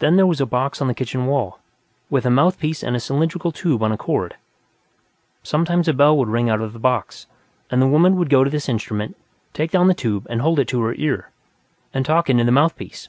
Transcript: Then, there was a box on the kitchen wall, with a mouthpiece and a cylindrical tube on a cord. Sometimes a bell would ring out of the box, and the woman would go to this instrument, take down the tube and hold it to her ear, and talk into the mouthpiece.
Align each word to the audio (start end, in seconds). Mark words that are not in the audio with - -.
Then, 0.00 0.16
there 0.16 0.26
was 0.26 0.40
a 0.40 0.44
box 0.44 0.82
on 0.82 0.88
the 0.88 0.92
kitchen 0.94 1.26
wall, 1.26 1.60
with 2.10 2.26
a 2.26 2.30
mouthpiece 2.30 2.82
and 2.82 2.96
a 2.96 2.98
cylindrical 2.98 3.52
tube 3.52 3.80
on 3.80 3.92
a 3.92 3.96
cord. 3.96 4.34
Sometimes 5.44 5.86
a 5.86 5.92
bell 5.92 6.16
would 6.18 6.26
ring 6.26 6.50
out 6.50 6.60
of 6.60 6.72
the 6.72 6.80
box, 6.80 7.28
and 7.70 7.80
the 7.80 7.86
woman 7.86 8.16
would 8.16 8.28
go 8.28 8.42
to 8.42 8.50
this 8.50 8.68
instrument, 8.68 9.16
take 9.52 9.70
down 9.70 9.86
the 9.86 9.94
tube 9.94 10.26
and 10.28 10.40
hold 10.40 10.58
it 10.58 10.66
to 10.66 10.80
her 10.82 10.94
ear, 10.96 11.30
and 11.94 12.04
talk 12.04 12.28
into 12.28 12.42
the 12.42 12.50
mouthpiece. 12.50 13.08